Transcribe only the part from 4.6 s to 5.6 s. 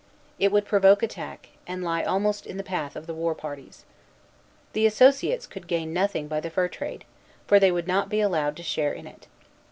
The associates